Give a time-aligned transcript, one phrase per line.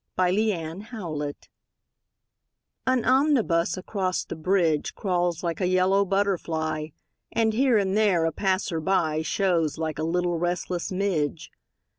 [0.17, 1.33] SYMPHONY IN YELLOW
[2.87, 6.87] AN omnibus across the bridge Crawls like a yellow butterfly
[7.31, 11.51] And, here and there, a passer by Shows like a little restless midge.